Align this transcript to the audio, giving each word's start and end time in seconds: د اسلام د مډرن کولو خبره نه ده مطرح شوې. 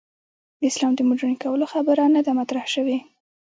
د 0.59 0.61
اسلام 0.69 0.93
د 0.95 0.99
مډرن 1.09 1.33
کولو 1.43 1.65
خبره 1.73 2.03
نه 2.15 2.21
ده 2.25 2.31
مطرح 2.39 2.65
شوې. 2.73 2.97